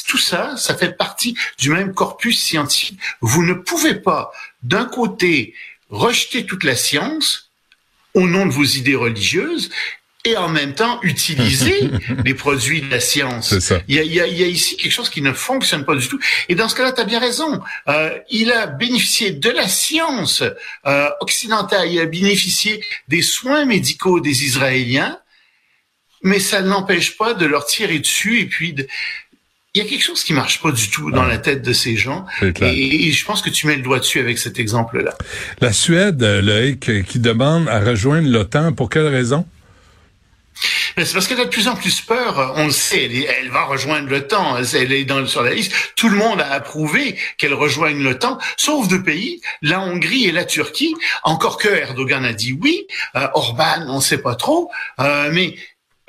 Tout 0.08 0.18
ça, 0.18 0.56
ça 0.58 0.76
fait 0.76 0.96
partie 0.96 1.36
du 1.58 1.72
même 1.72 1.94
corpus 1.94 2.40
scientifique. 2.40 3.00
Vous 3.22 3.44
ne 3.44 3.54
pouvez 3.54 3.96
pas, 3.96 4.32
d'un 4.64 4.86
côté, 4.86 5.54
rejeter 5.90 6.46
toute 6.46 6.64
la 6.64 6.76
science 6.76 7.50
au 8.14 8.28
nom 8.28 8.46
de 8.46 8.52
vos 8.52 8.64
idées 8.64 8.96
religieuses 8.96 9.70
et 10.26 10.36
en 10.36 10.50
même 10.50 10.74
temps 10.74 11.00
utiliser 11.02 11.90
les 12.26 12.34
produits 12.34 12.82
de 12.82 12.90
la 12.90 13.00
science. 13.00 13.56
Il 13.88 13.96
y, 13.96 14.00
a, 14.00 14.04
il, 14.04 14.14
y 14.14 14.20
a, 14.20 14.28
il 14.28 14.38
y, 14.38 14.44
a, 14.44 14.48
ici 14.48 14.76
quelque 14.76 14.92
chose 14.92 15.10
qui 15.10 15.22
ne 15.22 15.32
fonctionne 15.32 15.86
pas 15.86 15.96
du 15.96 16.08
tout. 16.08 16.20
Et 16.50 16.56
dans 16.56 16.68
ce 16.68 16.76
cas-là, 16.76 16.92
tu 16.92 17.02
as 17.02 17.06
bien 17.06 17.20
raison. 17.20 17.62
Euh, 17.88 18.18
il 18.30 18.52
a 18.52 18.68
bénéficié 18.68 19.32
de 19.32 19.50
la 19.50 19.68
science 19.68 20.44
euh, 20.86 21.10
occidentale, 21.22 21.90
il 21.90 22.00
a 22.00 22.06
bénéficié 22.06 22.84
des 23.08 23.22
soins 23.22 23.66
médicaux 23.66 24.20
des 24.20 24.44
Israéliens, 24.44 25.18
mais 26.22 26.40
ça 26.40 26.62
ne 26.62 26.68
l'empêche 26.68 27.16
pas 27.18 27.34
de 27.34 27.46
leur 27.46 27.66
tirer 27.66 28.00
dessus 28.00 28.42
et 28.42 28.46
puis 28.46 28.74
de... 28.74 28.88
Il 29.76 29.84
y 29.84 29.86
a 29.86 29.88
quelque 29.88 30.04
chose 30.04 30.24
qui 30.24 30.34
marche 30.34 30.62
pas 30.62 30.72
du 30.72 30.90
tout 30.90 31.12
dans 31.12 31.24
la 31.24 31.38
tête 31.38 31.62
de 31.62 31.74
ces 31.74 31.96
gens. 31.96 32.26
Et, 32.42 33.08
et, 33.08 33.12
je 33.12 33.24
pense 33.24 33.44
que 33.44 33.52
tu 33.52 33.68
mets 33.68 33.76
le 33.76 33.84
doigt 33.84 34.00
dessus 34.00 34.20
avec 34.20 34.40
cet 34.40 34.58
exemple-là. 34.58 35.16
La 35.62 35.72
Suède, 35.72 36.22
Loïc, 36.24 37.06
qui 37.06 37.20
demande 37.20 37.70
à 37.70 37.80
rejoindre 37.80 38.28
l'OTAN, 38.28 38.74
pour 38.74 38.90
quelle 38.90 39.06
raison? 39.06 39.46
C'est 41.06 41.14
parce 41.14 41.28
qu'elle 41.28 41.40
a 41.40 41.46
de 41.46 41.50
plus 41.50 41.68
en 41.68 41.76
plus 41.76 42.02
peur. 42.02 42.54
On 42.56 42.66
le 42.66 42.72
sait, 42.72 43.10
elle, 43.40 43.50
va 43.50 43.66
rejoindre 43.66 44.10
le 44.10 44.28
temps. 44.28 44.58
Elle 44.58 44.92
est 44.92 45.06
dans, 45.06 45.26
sur 45.26 45.44
la 45.44 45.54
liste. 45.54 45.74
Tout 45.96 46.10
le 46.10 46.18
monde 46.18 46.42
a 46.42 46.52
approuvé 46.52 47.18
qu'elle 47.38 47.54
rejoigne 47.54 48.02
le 48.02 48.18
temps, 48.18 48.38
sauf 48.58 48.88
deux 48.88 49.04
pays, 49.04 49.42
la 49.62 49.80
Hongrie 49.80 50.26
et 50.26 50.32
la 50.32 50.46
Turquie. 50.46 50.96
Encore 51.24 51.58
que 51.58 51.70
Erdogan 51.70 52.26
a 52.26 52.34
dit 52.34 52.54
oui. 52.54 52.88
Euh, 53.16 53.28
Orban, 53.34 53.86
on 53.88 53.98
ne 53.98 54.02
sait 54.02 54.22
pas 54.22 54.36
trop. 54.36 54.72
Euh, 55.00 55.30
mais 55.32 55.56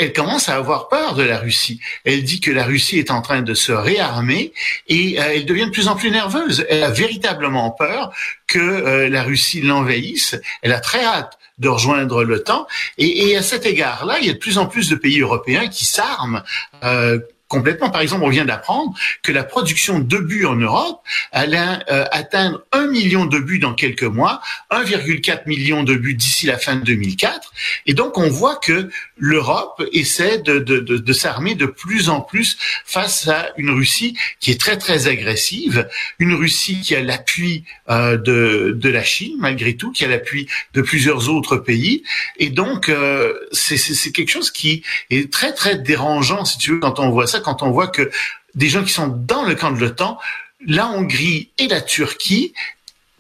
elle 0.00 0.12
commence 0.12 0.49
à 0.49 0.57
avoir 0.57 0.88
peur 0.88 1.14
de 1.14 1.23
la 1.23 1.38
Russie. 1.38 1.80
Elle 2.04 2.25
dit 2.25 2.40
que 2.40 2.50
la 2.50 2.64
Russie 2.64 2.99
est 2.99 3.11
en 3.11 3.23
train 3.23 3.42
de 3.42 3.54
se 3.54 3.71
réarmer 3.71 4.52
et 4.88 5.21
euh, 5.21 5.33
elle 5.35 5.45
devient 5.45 5.66
de 5.66 5.71
plus 5.71 5.88
en 5.88 5.95
plus 5.95 6.11
nerveuse. 6.11 6.66
Elle 6.69 6.83
a 6.83 6.90
véritablement 6.90 7.71
peur 7.71 8.12
que 8.47 9.07
la 9.09 9.23
Russie 9.23 9.61
l'envahisse. 9.61 10.37
Elle 10.62 10.73
a 10.73 10.80
très 10.80 11.04
hâte 11.04 11.38
de 11.61 11.69
rejoindre 11.69 12.25
l'OTAN. 12.25 12.66
Et, 12.99 13.28
et 13.28 13.37
à 13.37 13.42
cet 13.42 13.66
égard-là, 13.66 14.19
il 14.21 14.26
y 14.26 14.30
a 14.30 14.33
de 14.33 14.38
plus 14.38 14.59
en 14.59 14.66
plus 14.66 14.88
de 14.88 14.97
pays 14.97 15.21
européens 15.21 15.69
qui 15.69 15.85
s'arment. 15.85 16.42
Euh, 16.83 17.21
complètement. 17.50 17.90
Par 17.90 18.00
exemple, 18.00 18.25
on 18.25 18.30
vient 18.30 18.47
d'apprendre 18.47 18.95
que 19.23 19.33
la 19.33 19.45
production 19.45 19.99
d'obus 19.99 20.47
en 20.47 20.54
Europe 20.54 21.02
allait 21.33 21.80
euh, 21.90 22.04
atteindre 22.12 22.62
un 22.73 22.87
million 22.87 23.26
d'obus 23.26 23.59
dans 23.59 23.75
quelques 23.75 24.04
mois, 24.04 24.40
1,4 24.71 25.42
million 25.47 25.83
d'obus 25.83 26.14
d'ici 26.14 26.47
la 26.47 26.57
fin 26.57 26.76
de 26.76 26.85
2004. 26.85 27.52
Et 27.87 27.92
donc, 27.92 28.16
on 28.16 28.30
voit 28.30 28.57
que 28.57 28.88
l'Europe 29.21 29.83
essaie 29.93 30.39
de, 30.39 30.59
de, 30.59 30.81
de, 30.81 30.97
de 30.97 31.12
s'armer 31.12 31.55
de 31.55 31.67
plus 31.67 32.09
en 32.09 32.21
plus 32.21 32.57
face 32.85 33.29
à 33.29 33.50
une 33.57 33.71
Russie 33.71 34.17
qui 34.41 34.50
est 34.50 34.61
très, 34.61 34.79
très 34.79 35.07
agressive, 35.07 35.89
une 36.19 36.35
Russie 36.35 36.81
qui 36.81 36.97
a 36.97 37.00
l'appui 37.03 37.65
euh, 37.89 38.17
de, 38.17 38.73
de 38.77 38.89
la 38.89 39.05
Chine, 39.05 39.37
malgré 39.39 39.77
tout, 39.77 39.93
qui 39.93 40.05
a 40.05 40.09
l'appui 40.09 40.49
de 40.75 40.83
plusieurs 40.83 41.29
autres 41.29 41.57
pays. 41.57 42.03
Et 42.39 42.50
donc, 42.50 42.89
euh, 42.89 43.35
c'est 43.53 44.12
quelque 44.12 44.31
chose 44.31 44.50
qui 44.50 44.83
est 45.11 45.31
très, 45.31 45.53
très 45.53 45.77
dérangeant, 45.77 46.45
si 46.45 46.59
tu 46.59 46.73
veux, 46.73 46.79
quand 46.81 46.99
on 46.99 47.11
voit 47.11 47.27
ça, 47.27 47.41
quand 47.41 47.62
on 47.62 47.71
voit 47.71 47.89
que 47.89 48.11
des 48.55 48.69
gens 48.69 48.83
qui 48.83 48.93
sont 48.93 49.09
dans 49.09 49.45
le 49.45 49.55
camp 49.55 49.71
de 49.71 49.81
l'OTAN, 49.81 50.19
la 50.67 50.89
Hongrie 50.89 51.50
et 51.59 51.69
la 51.69 51.81
Turquie 51.81 52.53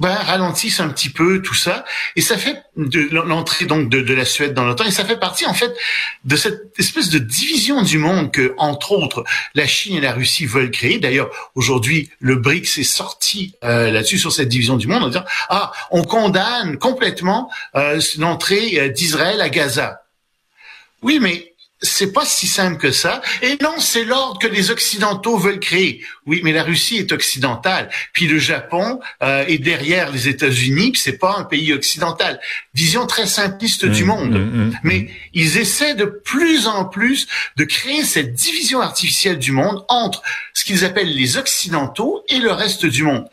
ben, 0.00 0.14
ralentissent 0.14 0.80
un 0.80 0.88
petit 0.88 1.10
peu 1.10 1.42
tout 1.42 1.54
ça, 1.54 1.84
et 2.16 2.20
ça 2.20 2.36
fait 2.38 2.62
de 2.76 3.08
l'entrée 3.12 3.66
donc 3.66 3.88
de, 3.88 4.00
de, 4.00 4.14
la 4.14 4.24
Suède 4.24 4.54
dans 4.54 4.64
l'OTAN, 4.64 4.84
et 4.84 4.90
ça 4.90 5.04
fait 5.04 5.18
partie 5.18 5.46
en 5.46 5.54
fait 5.54 5.74
de 6.24 6.36
cette 6.36 6.78
espèce 6.78 7.10
de 7.10 7.18
division 7.18 7.82
du 7.82 7.98
monde 7.98 8.32
que, 8.32 8.54
entre 8.56 8.92
autres, 8.92 9.24
la 9.54 9.66
Chine 9.66 9.96
et 9.96 10.00
la 10.00 10.12
Russie 10.12 10.46
veulent 10.46 10.70
créer. 10.70 10.98
D'ailleurs, 10.98 11.30
aujourd'hui, 11.54 12.10
le 12.18 12.36
BRICS 12.36 12.78
est 12.78 12.82
sorti 12.82 13.54
euh, 13.62 13.90
là-dessus 13.90 14.18
sur 14.18 14.32
cette 14.32 14.48
division 14.48 14.76
du 14.76 14.86
monde 14.86 15.04
en 15.04 15.08
disant 15.08 15.24
ah, 15.48 15.72
on 15.90 16.02
condamne 16.02 16.78
complètement 16.78 17.50
euh, 17.76 18.00
l'entrée 18.18 18.80
euh, 18.80 18.88
d'Israël 18.88 19.40
à 19.40 19.48
Gaza. 19.48 20.02
Oui, 21.02 21.18
mais 21.20 21.50
c'est 21.82 22.12
pas 22.12 22.24
si 22.24 22.46
simple 22.46 22.76
que 22.76 22.92
ça. 22.92 23.22
Et 23.42 23.56
non, 23.62 23.74
c'est 23.78 24.04
l'ordre 24.04 24.38
que 24.38 24.46
les 24.46 24.70
Occidentaux 24.70 25.38
veulent 25.38 25.60
créer. 25.60 26.04
Oui, 26.30 26.42
mais 26.44 26.52
la 26.52 26.62
Russie 26.62 26.96
est 26.96 27.10
occidentale. 27.10 27.90
Puis 28.12 28.28
le 28.28 28.38
Japon 28.38 29.00
euh, 29.20 29.44
est 29.48 29.58
derrière 29.58 30.12
les 30.12 30.28
États-Unis, 30.28 30.92
c'est 30.94 31.18
pas 31.18 31.34
un 31.36 31.42
pays 31.42 31.72
occidental. 31.72 32.38
Vision 32.72 33.04
très 33.08 33.26
simpliste 33.26 33.84
du 33.84 34.04
mmh, 34.04 34.06
monde. 34.06 34.38
Mmh, 34.38 34.58
mmh, 34.60 34.72
mais 34.84 35.10
ils 35.34 35.58
essaient 35.58 35.96
de 35.96 36.04
plus 36.04 36.68
en 36.68 36.84
plus 36.84 37.26
de 37.56 37.64
créer 37.64 38.04
cette 38.04 38.32
division 38.32 38.80
artificielle 38.80 39.40
du 39.40 39.50
monde 39.50 39.84
entre 39.88 40.22
ce 40.54 40.62
qu'ils 40.62 40.84
appellent 40.84 41.12
les 41.12 41.36
Occidentaux 41.36 42.22
et 42.28 42.38
le 42.38 42.52
reste 42.52 42.86
du 42.86 43.02
monde. 43.02 43.26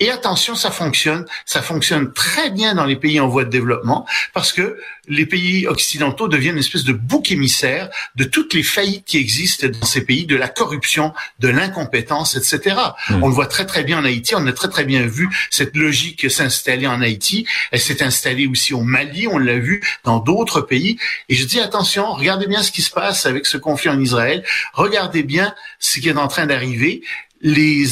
Et 0.00 0.10
attention, 0.10 0.56
ça 0.56 0.72
fonctionne. 0.72 1.26
Ça 1.46 1.62
fonctionne 1.62 2.12
très 2.12 2.50
bien 2.50 2.74
dans 2.74 2.84
les 2.84 2.96
pays 2.96 3.20
en 3.20 3.28
voie 3.28 3.44
de 3.44 3.50
développement 3.50 4.06
parce 4.34 4.52
que 4.52 4.76
les 5.06 5.26
pays 5.26 5.66
occidentaux 5.66 6.28
deviennent 6.28 6.54
une 6.54 6.60
espèce 6.60 6.84
de 6.84 6.92
bouc 6.92 7.30
émissaire 7.30 7.90
de 8.16 8.24
toutes 8.24 8.54
les 8.54 8.62
faillites 8.62 9.04
qui 9.04 9.18
existent 9.18 9.66
dans 9.68 9.86
ces 9.86 10.04
pays, 10.04 10.24
de 10.24 10.36
la 10.36 10.48
corruption, 10.48 11.12
de 11.40 11.48
l'incompétence, 11.48 12.39
etc. 12.40 12.76
Hmm. 13.08 13.22
On 13.22 13.28
le 13.28 13.34
voit 13.34 13.46
très 13.46 13.66
très 13.66 13.84
bien 13.84 13.98
en 13.98 14.04
Haïti. 14.04 14.34
On 14.34 14.46
a 14.46 14.52
très 14.52 14.68
très 14.68 14.84
bien 14.84 15.06
vu 15.06 15.28
cette 15.50 15.76
logique 15.76 16.30
s'installer 16.30 16.86
en 16.86 17.00
Haïti. 17.00 17.46
Elle 17.70 17.80
s'est 17.80 18.02
installée 18.02 18.46
aussi 18.46 18.74
au 18.74 18.82
Mali. 18.82 19.26
On 19.28 19.38
l'a 19.38 19.58
vu 19.58 19.82
dans 20.04 20.18
d'autres 20.18 20.60
pays. 20.60 20.98
Et 21.28 21.34
je 21.34 21.44
dis 21.44 21.60
attention, 21.60 22.12
regardez 22.12 22.46
bien 22.46 22.62
ce 22.62 22.72
qui 22.72 22.82
se 22.82 22.90
passe 22.90 23.26
avec 23.26 23.46
ce 23.46 23.56
conflit 23.56 23.90
en 23.90 24.00
Israël. 24.00 24.44
Regardez 24.72 25.22
bien 25.22 25.54
ce 25.78 26.00
qui 26.00 26.08
est 26.08 26.16
en 26.16 26.28
train 26.28 26.46
d'arriver. 26.46 27.02
Les, 27.42 27.84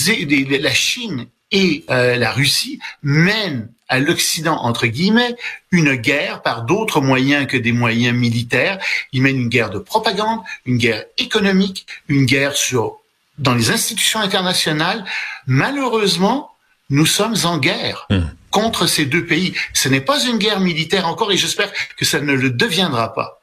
la 0.60 0.74
Chine 0.74 1.26
et 1.50 1.84
euh, 1.90 2.16
la 2.16 2.32
Russie 2.32 2.78
mènent 3.02 3.68
à 3.88 3.98
l'Occident, 3.98 4.56
entre 4.56 4.86
guillemets, 4.86 5.34
une 5.70 5.94
guerre 5.94 6.42
par 6.42 6.64
d'autres 6.64 7.00
moyens 7.00 7.46
que 7.46 7.56
des 7.56 7.72
moyens 7.72 8.16
militaires. 8.16 8.78
Ils 9.12 9.22
mènent 9.22 9.40
une 9.40 9.48
guerre 9.48 9.70
de 9.70 9.78
propagande, 9.78 10.40
une 10.66 10.76
guerre 10.76 11.04
économique, 11.16 11.86
une 12.08 12.26
guerre 12.26 12.54
sur, 12.54 12.97
dans 13.38 13.54
les 13.54 13.70
institutions 13.70 14.20
internationales. 14.20 15.04
Malheureusement, 15.46 16.50
nous 16.90 17.06
sommes 17.06 17.36
en 17.44 17.58
guerre. 17.58 18.06
Mmh. 18.10 18.20
contre 18.50 18.86
ces 18.86 19.04
deux 19.04 19.26
pays. 19.26 19.52
Ce 19.74 19.90
n'est 19.90 20.00
pas 20.00 20.24
une 20.24 20.38
guerre 20.38 20.58
militaire 20.58 21.06
encore 21.06 21.30
et 21.30 21.36
j'espère 21.36 21.70
que 21.98 22.04
ça 22.06 22.18
ne 22.18 22.32
le 22.32 22.48
deviendra 22.48 23.12
pas 23.12 23.38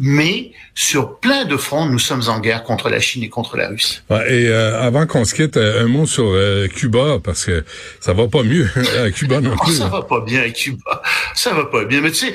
mais 0.00 0.52
sur 0.74 1.18
plein 1.18 1.44
de 1.44 1.56
fronts, 1.56 1.86
nous 1.86 1.98
sommes 1.98 2.22
en 2.28 2.40
guerre 2.40 2.64
contre 2.64 2.88
la 2.88 2.98
Chine 2.98 3.22
et 3.22 3.28
contre 3.28 3.56
la 3.56 3.68
Russie. 3.68 4.00
et 4.10 4.48
euh, 4.48 4.80
avant 4.80 5.06
qu'on 5.06 5.24
se 5.24 5.34
quitte, 5.34 5.56
euh, 5.58 5.84
un 5.84 5.86
mot 5.86 6.06
sur 6.06 6.24
euh, 6.28 6.66
Cuba, 6.68 7.18
parce 7.22 7.44
que 7.44 7.64
ça 8.00 8.14
va 8.14 8.26
pas 8.26 8.42
mieux 8.42 8.68
à 9.04 9.10
Cuba 9.10 9.40
non 9.40 9.56
plus. 9.56 9.76
ça 9.76 9.88
va 9.88 10.02
pas 10.02 10.20
bien 10.20 10.42
à 10.42 10.48
Cuba. 10.48 11.02
Ça 11.34 11.52
va 11.52 11.66
pas 11.66 11.84
bien. 11.84 12.00
Mais 12.00 12.10
tu 12.10 12.26
sais, 12.26 12.34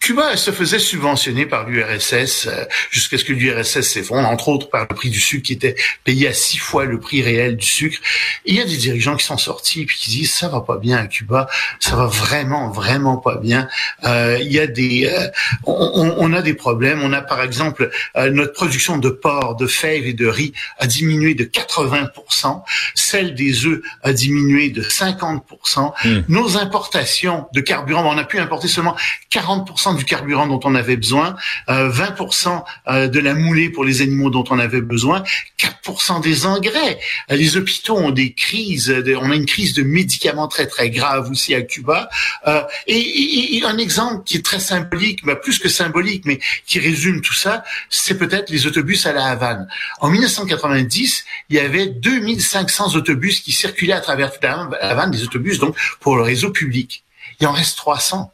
Cuba 0.00 0.34
se 0.38 0.50
faisait 0.50 0.78
subventionner 0.78 1.44
par 1.44 1.68
l'URSS 1.68 2.46
euh, 2.46 2.64
jusqu'à 2.90 3.18
ce 3.18 3.24
que 3.24 3.34
l'URSS 3.34 3.82
s'effondre, 3.82 4.26
entre 4.26 4.48
autres 4.48 4.70
par 4.70 4.86
le 4.88 4.96
prix 4.96 5.10
du 5.10 5.20
sucre 5.20 5.42
qui 5.42 5.52
était 5.52 5.76
payé 6.04 6.26
à 6.26 6.32
six 6.32 6.56
fois 6.56 6.86
le 6.86 6.98
prix 6.98 7.22
réel 7.22 7.56
du 7.56 7.66
sucre. 7.66 7.98
Et 8.46 8.52
il 8.52 8.56
y 8.56 8.62
a 8.62 8.64
des 8.64 8.78
dirigeants 8.78 9.14
qui 9.16 9.26
sont 9.26 9.36
sortis 9.36 9.82
et 9.82 9.84
puis 9.84 9.98
qui 9.98 10.10
disent 10.10 10.32
ça 10.32 10.48
va 10.48 10.62
pas 10.62 10.78
bien 10.78 10.96
à 10.96 11.06
Cuba, 11.06 11.48
ça 11.80 11.96
va 11.96 12.06
vraiment 12.06 12.70
vraiment 12.70 13.18
pas 13.18 13.36
bien. 13.36 13.68
Euh, 14.04 14.38
il 14.40 14.50
y 14.50 14.58
a 14.58 14.66
des, 14.66 15.06
euh, 15.06 15.28
on, 15.66 16.14
on, 16.16 16.32
a 16.32 16.40
des 16.40 16.54
problèmes. 16.54 17.02
On 17.02 17.12
a 17.12 17.20
par 17.20 17.42
exemple 17.42 17.90
euh, 18.16 18.30
notre 18.30 18.54
production 18.54 18.96
de 18.96 19.10
porc, 19.10 19.56
de 19.56 19.66
fèves 19.66 20.06
et 20.06 20.14
de 20.14 20.26
riz 20.26 20.54
a 20.78 20.86
diminué 20.86 21.34
de 21.34 21.44
80%, 21.44 22.62
celle 22.94 23.34
des 23.34 23.66
œufs 23.66 23.82
a 24.02 24.14
diminué 24.14 24.70
de 24.70 24.82
50%. 24.82 25.92
Hmm. 26.04 26.22
Nos 26.28 26.56
importations 26.56 27.46
de 27.52 27.60
carburant, 27.60 28.10
on 28.10 28.16
a 28.16 28.24
pu 28.24 28.38
importer 28.38 28.66
seulement 28.66 28.96
40% 29.30 29.89
du 29.94 30.04
carburant 30.04 30.46
dont 30.46 30.60
on 30.64 30.74
avait 30.74 30.96
besoin, 30.96 31.36
20% 31.68 32.48
euh, 32.48 32.92
euh, 32.92 33.08
de 33.08 33.20
la 33.20 33.34
moulée 33.34 33.70
pour 33.70 33.84
les 33.84 34.02
animaux 34.02 34.30
dont 34.30 34.44
on 34.50 34.58
avait 34.58 34.80
besoin, 34.80 35.22
4% 35.58 36.22
des 36.22 36.46
engrais. 36.46 36.98
Euh, 37.30 37.36
les 37.36 37.56
hôpitaux 37.56 37.96
ont 37.96 38.10
des 38.10 38.32
crises, 38.32 38.94
on 39.20 39.30
a 39.30 39.34
une 39.34 39.46
crise 39.46 39.74
de 39.74 39.82
médicaments 39.82 40.48
très 40.48 40.66
très 40.66 40.90
grave 40.90 41.30
aussi 41.30 41.54
à 41.54 41.62
Cuba. 41.62 42.08
Et, 42.86 43.62
un 43.64 43.78
exemple 43.78 44.24
qui 44.24 44.38
est 44.38 44.44
très 44.44 44.58
symbolique, 44.58 45.24
bah, 45.24 45.36
plus 45.36 45.58
que 45.58 45.68
symbolique, 45.68 46.24
mais 46.24 46.40
qui 46.66 46.78
résume 46.78 47.20
tout 47.20 47.34
ça, 47.34 47.62
c'est 47.90 48.16
peut-être 48.16 48.50
les 48.50 48.66
autobus 48.66 49.06
à 49.06 49.12
la 49.12 49.26
Havane. 49.26 49.68
En 50.00 50.08
1990, 50.08 51.24
il 51.50 51.56
y 51.56 51.60
avait 51.60 51.86
2500 51.86 52.96
autobus 52.96 53.40
qui 53.40 53.52
circulaient 53.52 53.92
à 53.92 54.00
travers 54.00 54.30
la 54.42 54.68
Havane, 54.80 55.10
des 55.10 55.22
autobus 55.22 55.58
donc 55.58 55.76
pour 56.00 56.16
le 56.16 56.22
réseau 56.22 56.50
public. 56.50 57.04
Il 57.40 57.46
en 57.46 57.52
reste 57.52 57.76
300. 57.76 58.32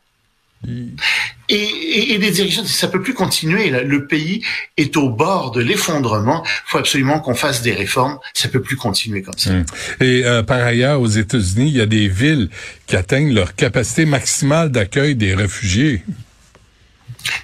Et, 1.48 1.56
et, 1.56 2.14
et, 2.14 2.18
les 2.18 2.30
dirigeants 2.30 2.62
disent 2.62 2.74
ça 2.74 2.88
peut 2.88 3.02
plus 3.02 3.14
continuer. 3.14 3.70
Le 3.70 4.06
pays 4.06 4.42
est 4.76 4.96
au 4.96 5.10
bord 5.10 5.50
de 5.52 5.60
l'effondrement. 5.60 6.42
Il 6.44 6.70
faut 6.70 6.78
absolument 6.78 7.20
qu'on 7.20 7.34
fasse 7.34 7.62
des 7.62 7.72
réformes. 7.72 8.18
Ça 8.34 8.48
peut 8.48 8.62
plus 8.62 8.76
continuer 8.76 9.22
comme 9.22 9.38
ça. 9.38 9.50
Hum. 9.50 9.64
Et 10.00 10.24
euh, 10.24 10.42
par 10.42 10.62
ailleurs, 10.62 11.00
aux 11.00 11.08
États-Unis, 11.08 11.68
il 11.68 11.76
y 11.76 11.80
a 11.80 11.86
des 11.86 12.08
villes 12.08 12.48
qui 12.86 12.96
atteignent 12.96 13.34
leur 13.34 13.54
capacité 13.54 14.06
maximale 14.06 14.70
d'accueil 14.70 15.14
des 15.14 15.34
réfugiés. 15.34 16.02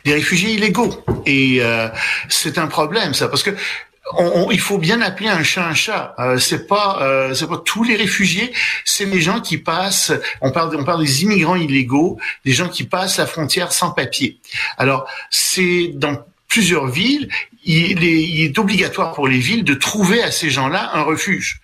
Des 0.05 0.15
réfugiés 0.15 0.55
illégaux. 0.55 1.05
Et 1.27 1.59
euh, 1.61 1.89
c'est 2.29 2.59
un 2.59 2.67
problème, 2.67 3.15
ça, 3.15 3.29
parce 3.29 3.43
que 3.43 3.51
on, 4.19 4.51
il 4.51 4.61
faut 4.61 4.79
bien 4.79 5.01
appeler 5.01 5.29
un 5.29 5.43
chat 5.43 5.67
un 5.67 5.75
chat. 5.75 6.15
Euh, 6.19 6.39
c'est 6.39 6.67
pas 6.67 7.03
euh, 7.03 7.35
c'est 7.35 7.47
pas 7.47 7.59
tous 7.65 7.85
les 7.85 7.97
réfugiés, 7.97 8.53
c'est 8.85 9.05
les 9.05 9.21
gens 9.21 9.41
qui 9.41 9.59
passent. 9.59 10.13
On 10.41 10.51
parle 10.51 10.75
on 10.77 10.85
parle 10.85 11.05
des 11.05 11.23
immigrants 11.23 11.57
illégaux, 11.57 12.19
des 12.45 12.53
gens 12.53 12.69
qui 12.69 12.85
passent 12.85 13.19
la 13.19 13.27
frontière 13.27 13.73
sans 13.73 13.91
papier. 13.91 14.39
Alors 14.79 15.07
c'est 15.31 15.93
dans 15.95 16.25
plusieurs 16.49 16.87
villes, 16.87 17.29
il 17.65 18.05
est, 18.05 18.23
il 18.23 18.45
est 18.45 18.59
obligatoire 18.59 19.13
pour 19.13 19.27
les 19.27 19.39
villes 19.39 19.65
de 19.65 19.75
trouver 19.75 20.23
à 20.23 20.31
ces 20.31 20.51
gens-là 20.51 20.91
un 20.95 21.03
refuge. 21.03 21.61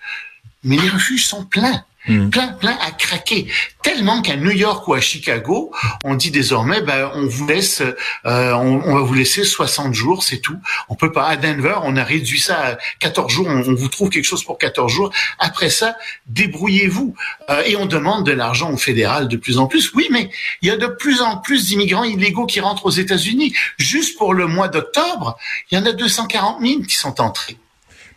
Mais 0.64 0.76
les 0.76 0.88
refuges 0.88 1.26
sont 1.26 1.44
pleins. 1.44 1.84
Hmm. 2.08 2.30
Plein, 2.30 2.48
plein 2.48 2.76
à 2.80 2.90
craquer. 2.90 3.48
Tellement 3.82 4.22
qu'à 4.22 4.36
New 4.36 4.50
York 4.50 4.88
ou 4.88 4.94
à 4.94 5.00
Chicago, 5.00 5.72
on 6.04 6.14
dit 6.14 6.30
désormais, 6.30 6.80
ben, 6.80 7.10
on 7.14 7.26
vous 7.26 7.46
laisse, 7.46 7.82
euh, 8.26 8.52
on, 8.52 8.94
va 8.94 9.00
vous 9.02 9.14
laisser 9.14 9.44
60 9.44 9.94
jours, 9.94 10.22
c'est 10.22 10.38
tout. 10.38 10.58
On 10.88 10.94
peut 10.94 11.12
pas. 11.12 11.26
À 11.26 11.36
Denver, 11.36 11.78
on 11.82 11.96
a 11.96 12.04
réduit 12.04 12.40
ça 12.40 12.58
à 12.60 12.78
14 13.00 13.32
jours. 13.32 13.46
On, 13.46 13.60
vous 13.60 13.88
trouve 13.88 14.08
quelque 14.08 14.24
chose 14.24 14.42
pour 14.42 14.56
14 14.56 14.90
jours. 14.90 15.12
Après 15.38 15.68
ça, 15.68 15.96
débrouillez-vous. 16.26 17.14
Euh, 17.50 17.62
et 17.66 17.76
on 17.76 17.86
demande 17.86 18.24
de 18.24 18.32
l'argent 18.32 18.72
au 18.72 18.78
fédéral 18.78 19.28
de 19.28 19.36
plus 19.36 19.58
en 19.58 19.66
plus. 19.66 19.92
Oui, 19.94 20.08
mais 20.10 20.30
il 20.62 20.68
y 20.68 20.70
a 20.70 20.76
de 20.76 20.86
plus 20.86 21.20
en 21.20 21.36
plus 21.36 21.66
d'immigrants 21.66 22.04
illégaux 22.04 22.46
qui 22.46 22.60
rentrent 22.60 22.86
aux 22.86 22.90
États-Unis. 22.90 23.54
Juste 23.76 24.16
pour 24.16 24.32
le 24.32 24.46
mois 24.46 24.68
d'octobre, 24.68 25.36
il 25.70 25.78
y 25.78 25.80
en 25.80 25.84
a 25.84 25.92
240 25.92 26.62
000 26.62 26.82
qui 26.82 26.96
sont 26.96 27.20
entrés. 27.20 27.58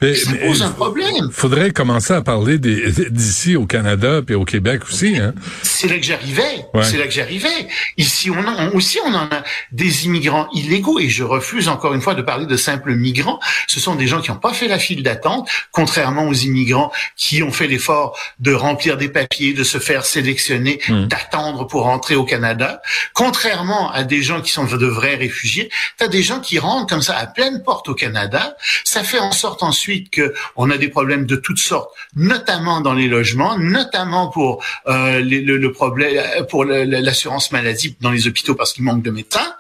Mais, 0.02 0.16
ça 0.16 0.34
pose 0.34 0.64
un 0.64 0.72
problème. 0.72 1.30
Faudrait 1.32 1.72
commencer 1.72 2.14
à 2.14 2.22
parler 2.22 2.58
d'ici 2.58 3.56
au 3.56 3.68
Canada 3.68 4.22
et 4.28 4.34
au 4.34 4.46
Québec 4.46 4.82
aussi. 4.90 5.18
Hein? 5.18 5.34
C'est 5.62 5.88
là 5.88 5.98
que 5.98 6.04
j'arrivais. 6.04 6.66
C'est 6.82 6.98
là 6.98 7.06
que 7.06 7.14
j'arrivais. 7.14 7.68
Ici, 7.98 8.32
on, 8.32 8.48
a, 8.48 8.72
aussi, 8.72 8.98
on 9.06 9.14
en 9.14 9.26
a 9.26 9.44
des 9.72 10.06
immigrants 10.06 10.48
illégaux 10.54 11.00
et 11.00 11.08
je 11.08 11.24
refuse 11.24 11.68
encore 11.68 11.94
une 11.94 12.02
fois 12.02 12.16
de 12.16 12.24
parler 12.24 12.48
de 12.48 12.58
simples 12.58 12.96
migrants. 12.96 13.40
Ce 13.68 13.80
sont 13.80 13.94
des 13.94 14.08
gens 14.08 14.22
qui 14.22 14.32
n'ont 14.32 14.38
pas 14.38 14.54
fait 14.54 14.68
la 14.68 14.80
file 14.80 15.04
d'attente, 15.04 15.48
contrairement 15.72 16.28
aux 16.28 16.34
immigrants 16.34 16.92
qui 17.16 17.44
ont 17.44 17.52
fait 17.52 17.68
l'effort 17.68 18.18
de 18.40 18.54
remplir 18.54 18.98
des 18.98 19.10
papiers, 19.10 19.54
de 19.54 19.64
se 19.64 19.78
faire 19.78 20.06
sélectionner, 20.06 20.80
hmm. 20.88 21.06
d'attendre 21.06 21.68
pour 21.68 21.84
rentrer 21.84 22.16
au 22.16 22.24
Canada. 22.24 22.82
Contrairement 23.14 23.92
à 23.92 24.04
des 24.04 24.24
gens 24.24 24.42
qui 24.42 24.52
sont 24.52 24.66
de 24.66 24.86
vrais 24.88 25.16
réfugiés, 25.16 25.70
tu 25.98 26.06
as 26.06 26.08
des 26.08 26.24
gens 26.24 26.40
qui 26.40 26.58
rentrent 26.58 26.88
comme 26.88 27.02
ça 27.02 27.16
à 27.18 27.28
pleine 27.28 27.62
porte 27.64 27.88
au 27.90 27.94
Canada. 27.94 28.56
Ça 28.84 29.04
fait 29.04 29.20
en 29.20 29.32
sorte 29.32 29.62
ensuite 29.62 29.91
ensuite 29.92 30.10
que 30.10 30.34
on 30.56 30.70
a 30.70 30.78
des 30.78 30.88
problèmes 30.88 31.26
de 31.26 31.36
toutes 31.36 31.60
sortes, 31.60 31.92
notamment 32.16 32.82
dans 32.82 32.94
les 32.94 33.08
logements, 33.08 33.58
notamment 33.58 34.30
pour 34.30 34.64
euh, 34.88 35.22
le, 35.22 35.72
problème 35.72 36.46
pour 36.50 36.66
l'assurance 36.66 37.52
maladie 37.52 37.96
dans 38.02 38.12
les 38.12 38.28
hôpitaux 38.28 38.56
parce 38.56 38.74
qu'il 38.74 38.84
manque 38.84 39.04
de 39.04 39.12
médecins. 39.12 39.54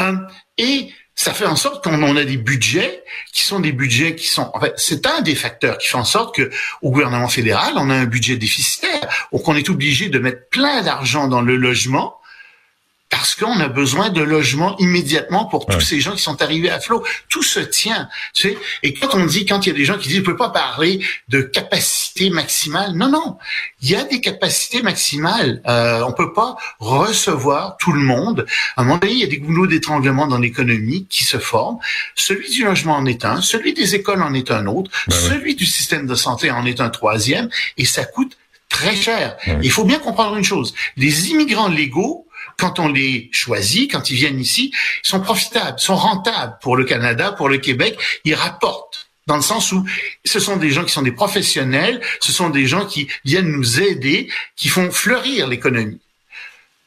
Euh, 0.00 0.14
et 0.58 0.90
ça 1.14 1.32
fait 1.34 1.46
en 1.46 1.56
sorte 1.56 1.84
qu'on 1.84 2.16
a 2.16 2.24
des 2.24 2.38
budgets 2.38 3.04
qui 3.32 3.44
sont 3.44 3.60
des 3.60 3.72
budgets 3.72 4.16
qui 4.16 4.26
sont. 4.26 4.50
En 4.54 4.60
fait, 4.60 4.74
c'est 4.76 5.06
un 5.06 5.20
des 5.20 5.34
facteurs 5.34 5.78
qui 5.78 5.88
fait 5.88 5.98
en 5.98 6.04
sorte 6.04 6.34
que 6.34 6.50
au 6.80 6.90
gouvernement 6.90 7.28
fédéral, 7.28 7.74
on 7.76 7.90
a 7.90 7.94
un 7.94 8.06
budget 8.06 8.36
déficitaire, 8.36 9.28
ou 9.30 9.38
qu'on 9.38 9.54
est 9.54 9.68
obligé 9.68 10.08
de 10.08 10.18
mettre 10.18 10.48
plein 10.48 10.82
d'argent 10.82 11.28
dans 11.28 11.42
le 11.42 11.56
logement 11.56 12.16
parce 13.12 13.34
qu'on 13.34 13.60
a 13.60 13.68
besoin 13.68 14.08
de 14.08 14.22
logements 14.22 14.74
immédiatement 14.78 15.44
pour 15.44 15.66
tous 15.66 15.82
ces 15.82 16.00
gens 16.00 16.12
qui 16.12 16.22
sont 16.22 16.40
arrivés 16.40 16.70
à 16.70 16.80
flot. 16.80 17.04
Tout 17.28 17.42
se 17.42 17.60
tient, 17.60 18.08
tu 18.32 18.48
sais. 18.48 18.58
Et 18.82 18.94
quand 18.94 19.14
on 19.14 19.26
dit, 19.26 19.44
quand 19.44 19.66
il 19.66 19.68
y 19.68 19.72
a 19.72 19.76
des 19.76 19.84
gens 19.84 19.98
qui 19.98 20.08
disent, 20.08 20.20
on 20.20 20.24
peut 20.24 20.36
pas 20.36 20.48
parler 20.48 21.04
de 21.28 21.42
capacité 21.42 22.30
maximale, 22.30 22.94
non, 22.94 23.10
non, 23.10 23.36
il 23.82 23.90
y 23.90 23.96
a 23.96 24.04
des 24.04 24.22
capacités 24.22 24.80
maximales. 24.80 25.60
Euh, 25.68 26.02
on 26.08 26.14
peut 26.14 26.32
pas 26.32 26.56
recevoir 26.78 27.76
tout 27.76 27.92
le 27.92 28.00
monde. 28.00 28.46
À 28.76 28.80
un 28.80 28.84
moment 28.84 28.96
donné, 28.96 29.12
il 29.12 29.18
y 29.18 29.24
a 29.24 29.26
des 29.26 29.40
goulots 29.40 29.66
d'étranglement 29.66 30.26
dans 30.26 30.38
l'économie 30.38 31.06
qui 31.10 31.24
se 31.24 31.36
forment. 31.36 31.80
Celui 32.14 32.48
du 32.48 32.64
logement 32.64 32.96
en 32.96 33.04
est 33.04 33.26
un, 33.26 33.42
celui 33.42 33.74
des 33.74 33.94
écoles 33.94 34.22
en 34.22 34.32
est 34.32 34.50
un 34.50 34.66
autre, 34.66 34.90
ben 35.06 35.14
celui 35.14 35.54
du 35.54 35.66
système 35.66 36.06
de 36.06 36.14
santé 36.14 36.50
en 36.50 36.64
est 36.64 36.80
un 36.80 36.88
troisième, 36.88 37.50
et 37.76 37.84
ça 37.84 38.06
coûte 38.06 38.38
très 38.70 38.96
cher. 38.96 39.36
Il 39.62 39.70
faut 39.70 39.84
bien 39.84 39.98
comprendre 39.98 40.34
une 40.34 40.44
chose. 40.44 40.72
Les 40.96 41.28
immigrants 41.28 41.68
légaux 41.68 42.26
quand 42.62 42.78
on 42.78 42.86
les 42.86 43.28
choisit, 43.32 43.90
quand 43.90 44.08
ils 44.08 44.14
viennent 44.14 44.38
ici, 44.38 44.70
ils 45.04 45.08
sont 45.08 45.18
profitables, 45.18 45.80
sont 45.80 45.96
rentables 45.96 46.58
pour 46.62 46.76
le 46.76 46.84
Canada, 46.84 47.32
pour 47.32 47.48
le 47.48 47.58
Québec, 47.58 47.98
ils 48.24 48.36
rapportent 48.36 49.08
dans 49.26 49.34
le 49.34 49.42
sens 49.42 49.72
où 49.72 49.84
ce 50.24 50.38
sont 50.38 50.58
des 50.58 50.70
gens 50.70 50.84
qui 50.84 50.92
sont 50.92 51.02
des 51.02 51.10
professionnels, 51.10 52.00
ce 52.20 52.30
sont 52.30 52.50
des 52.50 52.68
gens 52.68 52.86
qui 52.86 53.08
viennent 53.24 53.50
nous 53.50 53.80
aider, 53.80 54.30
qui 54.54 54.68
font 54.68 54.92
fleurir 54.92 55.48
l'économie. 55.48 56.00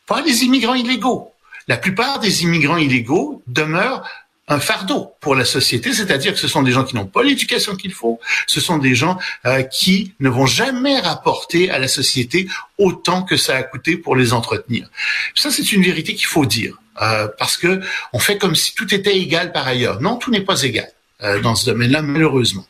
Pas 0.08 0.22
les 0.22 0.46
immigrants 0.46 0.76
illégaux. 0.76 1.34
La 1.68 1.76
plupart 1.76 2.20
des 2.20 2.44
immigrants 2.44 2.78
illégaux 2.78 3.44
demeurent 3.48 4.08
un 4.48 4.60
fardeau 4.60 5.14
pour 5.22 5.34
la 5.36 5.46
société, 5.46 5.92
c'est-à-dire 5.92 6.34
que 6.34 6.40
ce 6.40 6.48
sont 6.48 6.62
des 6.62 6.72
gens 6.72 6.84
qui 6.84 6.96
n'ont 6.96 7.08
pas 7.08 7.24
l'éducation 7.24 7.76
qu'il 7.76 7.94
faut, 7.94 8.20
ce 8.46 8.62
sont 8.62 8.78
des 8.78 8.94
gens 8.94 9.18
euh, 9.46 9.64
qui 9.64 10.14
ne 10.20 10.30
vont 10.30 10.46
jamais 10.46 11.00
rapporter 11.00 11.72
à 11.72 11.80
la 11.80 11.88
société 11.88 12.48
autant 12.78 13.24
que 13.24 13.38
ça 13.38 13.56
a 13.56 13.64
coûté 13.64 13.98
pour 13.98 14.16
les 14.16 14.34
entretenir. 14.34 14.88
Ça, 15.34 15.50
c'est 15.50 15.72
une 15.72 15.82
vérité 15.82 16.14
qu'il 16.14 16.28
faut 16.28 16.46
dire, 16.46 16.78
euh, 17.02 17.28
parce 17.40 17.58
que 17.58 17.82
on 18.14 18.20
fait 18.20 18.38
comme 18.38 18.56
si 18.56 18.76
tout 18.76 18.94
était 18.94 19.18
égal 19.18 19.52
par 19.52 19.68
ailleurs. 19.68 20.00
Non, 20.02 20.18
tout 20.18 20.30
n'est 20.30 20.46
pas 20.46 20.62
égal 20.62 20.90
euh, 21.24 21.42
dans 21.42 21.56
ce 21.56 21.66
domaine-là, 21.66 22.04
malheureusement. 22.04 22.66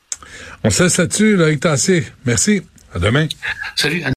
On 0.63 0.69
cesse 0.69 0.97
là-dessus, 0.97 1.35
Loïc 1.35 1.59
Tassé. 1.59 2.05
Merci. 2.25 2.61
À 2.93 2.99
demain. 2.99 3.27
Salut. 3.75 4.03